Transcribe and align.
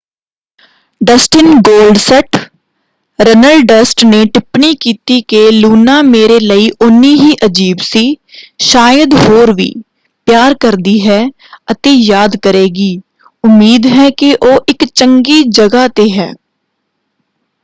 Dustin 1.01 1.53
ਗੋਲਡਸਟ” 1.61 2.37
ਰਨਲਡਸਟ 3.19 4.03
ਨੇ 4.05 4.23
ਟਿੱਪਣੀ 4.27 4.73
ਕੀਤੀ 4.81 5.19
ਕਿ 5.23 5.41
ਲੂਨਾ 5.51 6.01
ਮੇਰੇ 6.03 6.39
ਲਈ 6.39 6.69
ਉਨ੍ਹੀਂ 6.81 7.15
ਹੀ 7.17 7.35
ਅਜ਼ੀਬ 7.45 7.81
ਸੀ...ਸ਼ਾਇਦ 7.83 9.13
ਹੋਰ 9.19 9.53
ਵੀ...ਪਿਆਰ 9.53 10.53
ਕਰਦੀ 10.59 10.99
ਹੈ 11.01 11.21
ਅਤੇ 11.71 11.93
ਯਾਦ 11.97 12.37
ਕਰੇਗੀ...ਉਮੀਦ 12.43 13.85
ਹੈ 13.89 14.09
ਕਿ 14.17 14.33
ਉਹ 14.43 14.59
ਇੱਕ 14.67 14.85
ਚੰਗੀ 14.85 15.41
ਜਗ੍ਹਾ 15.51 15.87
'ਤੇ 15.89 16.09
ਹੈ। 16.11 16.31